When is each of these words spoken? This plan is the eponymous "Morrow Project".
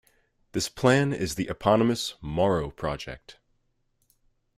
This 0.53 0.67
plan 0.67 1.13
is 1.13 1.35
the 1.35 1.47
eponymous 1.47 2.15
"Morrow 2.21 2.71
Project". 2.71 3.37